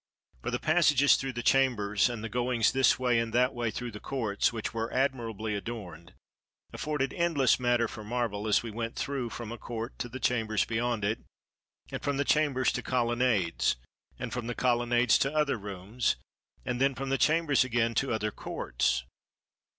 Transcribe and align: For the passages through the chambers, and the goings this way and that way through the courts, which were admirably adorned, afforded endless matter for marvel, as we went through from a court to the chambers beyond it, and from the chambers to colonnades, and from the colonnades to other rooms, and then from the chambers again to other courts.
For 0.41 0.49
the 0.49 0.57
passages 0.57 1.15
through 1.15 1.33
the 1.33 1.43
chambers, 1.43 2.09
and 2.09 2.23
the 2.23 2.27
goings 2.27 2.71
this 2.71 2.97
way 2.97 3.19
and 3.19 3.31
that 3.33 3.53
way 3.53 3.69
through 3.69 3.91
the 3.91 3.99
courts, 3.99 4.51
which 4.51 4.73
were 4.73 4.91
admirably 4.91 5.53
adorned, 5.53 6.15
afforded 6.73 7.13
endless 7.13 7.59
matter 7.59 7.87
for 7.87 8.03
marvel, 8.03 8.47
as 8.47 8.63
we 8.63 8.71
went 8.71 8.95
through 8.95 9.29
from 9.29 9.51
a 9.51 9.59
court 9.59 9.99
to 9.99 10.09
the 10.09 10.19
chambers 10.19 10.65
beyond 10.65 11.05
it, 11.05 11.19
and 11.91 12.01
from 12.01 12.17
the 12.17 12.25
chambers 12.25 12.71
to 12.71 12.81
colonnades, 12.81 13.75
and 14.17 14.33
from 14.33 14.47
the 14.47 14.55
colonnades 14.55 15.19
to 15.19 15.31
other 15.35 15.57
rooms, 15.59 16.15
and 16.65 16.81
then 16.81 16.95
from 16.95 17.09
the 17.09 17.19
chambers 17.19 17.63
again 17.63 17.93
to 17.93 18.11
other 18.11 18.31
courts. 18.31 19.03